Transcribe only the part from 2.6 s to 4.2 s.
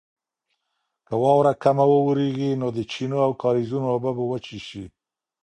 نو د چینو او کاریزونو اوبه